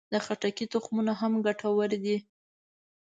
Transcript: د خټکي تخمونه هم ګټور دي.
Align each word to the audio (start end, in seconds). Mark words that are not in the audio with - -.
د 0.13 0.13
خټکي 0.25 0.65
تخمونه 0.73 1.13
هم 1.19 1.33
ګټور 1.45 1.91
دي. 2.03 2.17